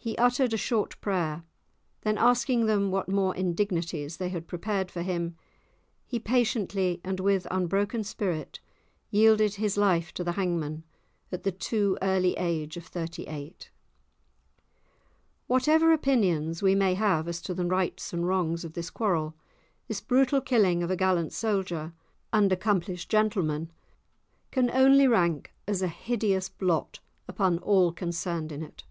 [0.00, 1.42] He uttered a short prayer;
[2.02, 5.34] then asking them what more indignities they had prepared for him,
[6.06, 8.60] he patiently and with unbroken spirit
[9.10, 10.84] yielded his life to the hangman,
[11.32, 13.72] at the too early age of thirty eight.
[15.48, 19.34] Whatever opinions we may have as to the rights and wrongs of the quarrel,
[19.88, 21.92] this brutal killing of a gallant soldier
[22.32, 23.72] and accomplished gentleman
[24.52, 28.84] can only rank as a hideous blot upon all concerned in it.